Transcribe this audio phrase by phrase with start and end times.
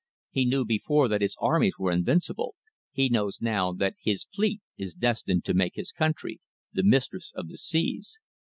[0.31, 2.55] He knew before that his armies were invincible.
[2.91, 6.41] He knows now that his fleet is destined to make his country
[6.73, 8.19] the mistress of the seas.